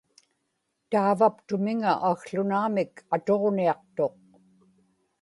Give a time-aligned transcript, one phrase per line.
[0.91, 4.15] taavaptumiŋa akłuunamik atuġniaqtuq